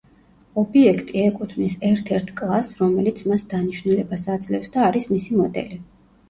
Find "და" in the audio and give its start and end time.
4.79-4.83